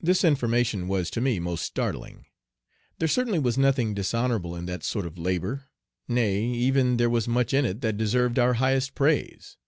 This 0.00 0.24
information 0.24 0.88
was 0.88 1.10
to 1.10 1.20
me 1.20 1.38
most 1.38 1.64
startling. 1.66 2.24
There 2.98 3.06
certainly 3.06 3.38
was 3.38 3.58
nothing 3.58 3.92
dishonorable 3.92 4.56
in 4.56 4.64
that 4.64 4.82
sort 4.82 5.04
of 5.04 5.18
labor 5.18 5.64
nay, 6.08 6.44
even 6.44 6.96
there 6.96 7.10
was 7.10 7.28
much 7.28 7.52
in 7.52 7.66
it 7.66 7.82
that 7.82 7.98
deserved 7.98 8.38
our 8.38 8.54
highest 8.54 8.94
praise. 8.94 9.58